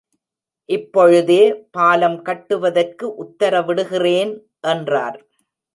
[0.69, 1.41] இப்பொழுதே
[1.71, 4.33] பாலம் கட்டுவதற்கு உத்தரவிடுகிறேன்
[4.67, 5.19] என்றார்.